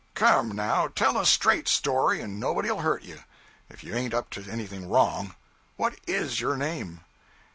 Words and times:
Come, 0.15 0.49
now, 0.53 0.87
tell 0.87 1.15
a 1.15 1.27
straight 1.27 1.67
story, 1.67 2.21
and 2.21 2.39
nobody'll 2.39 2.79
hurt 2.79 3.03
you, 3.03 3.19
if 3.69 3.83
you 3.83 3.93
ain't 3.93 4.15
up 4.15 4.31
to 4.31 4.49
anything 4.49 4.89
wrong. 4.89 5.35
What 5.77 5.93
is 6.07 6.41
your 6.41 6.57
name?' 6.57 7.01